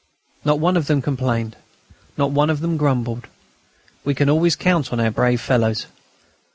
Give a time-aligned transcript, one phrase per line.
[0.43, 1.55] Not one of them complained;
[2.17, 3.27] not one of them grumbled.
[4.03, 5.85] We can always count on our brave fellows.